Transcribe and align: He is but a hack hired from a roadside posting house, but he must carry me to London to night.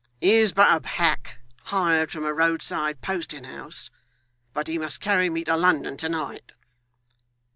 He 0.19 0.31
is 0.37 0.51
but 0.51 0.83
a 0.83 0.87
hack 0.87 1.37
hired 1.65 2.11
from 2.11 2.25
a 2.25 2.33
roadside 2.33 3.01
posting 3.01 3.43
house, 3.43 3.91
but 4.51 4.65
he 4.65 4.79
must 4.79 4.99
carry 4.99 5.29
me 5.29 5.43
to 5.43 5.55
London 5.55 5.95
to 5.97 6.09
night. 6.09 6.53